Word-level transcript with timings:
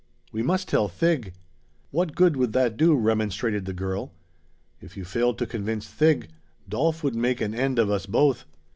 "We 0.31 0.41
must 0.41 0.67
tell 0.67 0.87
Thig!" 0.87 1.31
"What 1.91 2.15
good 2.15 2.35
would 2.35 2.53
that 2.53 2.75
do?" 2.75 2.95
remonstrated 2.95 3.65
the 3.65 3.73
girl. 3.73 4.11
"If 4.81 4.97
you 4.97 5.05
failed 5.05 5.37
to 5.37 5.45
convince 5.45 5.87
Thig, 5.87 6.29
Dolf 6.67 7.03
would 7.03 7.13
make 7.13 7.39
an 7.39 7.53
end 7.53 7.77
of 7.77 7.91
us 7.91 8.07
both. 8.07 8.45